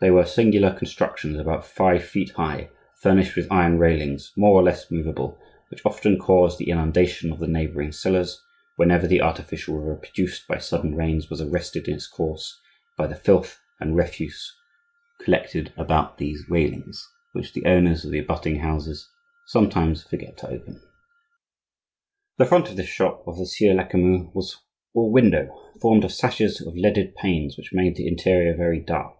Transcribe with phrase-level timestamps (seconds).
[0.00, 2.70] They were singular constructions about five feet high,
[3.02, 7.46] furnished with iron railings, more or less movable, which often caused the inundation of the
[7.46, 8.42] neighboring cellars,
[8.76, 12.58] whenever the artificial river produced by sudden rains was arrested in its course
[12.96, 14.50] by the filth and refuse
[15.20, 19.10] collected about these railings, which the owners of the abutting houses
[19.46, 20.80] sometimes forgot to open.
[22.38, 24.56] The front of this shop of the Sieur Lecamus was
[24.94, 25.50] all window,
[25.82, 29.14] formed of sashes of leaded panes, which made the interior very dark.